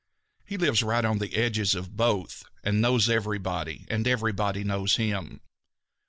[0.45, 5.41] He lives right on the edge of both and knows everybody, and everybody knows him.